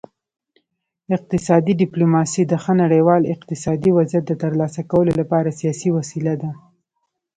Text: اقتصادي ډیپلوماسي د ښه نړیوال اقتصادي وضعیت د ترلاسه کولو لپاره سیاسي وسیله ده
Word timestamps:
اقتصادي 1.15 1.73
ډیپلوماسي 1.83 2.43
د 2.47 2.53
ښه 2.63 2.73
نړیوال 2.83 3.21
اقتصادي 3.35 3.91
وضعیت 3.97 4.23
د 4.27 4.33
ترلاسه 4.43 4.81
کولو 4.91 5.11
لپاره 5.21 5.57
سیاسي 5.59 5.89
وسیله 5.97 6.33
ده 6.41 6.51